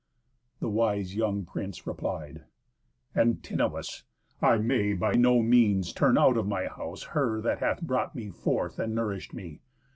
The 0.61 0.67
wise 0.67 1.13
young 1.15 1.45
prince 1.45 1.85
replied: 1.85 2.45
"Antinous! 3.13 4.03
I 4.41 4.57
may 4.57 4.93
by 4.93 5.13
no 5.13 5.43
means 5.43 5.93
turn 5.93 6.17
out 6.17 6.37
of 6.37 6.47
my 6.47 6.65
house 6.65 7.03
Her 7.13 7.39
that 7.41 7.59
hath 7.59 7.83
brought 7.83 8.15
me 8.15 8.31
forth 8.31 8.79
and 8.79 8.95
nourish'd 8.95 9.35
me. 9.35 9.59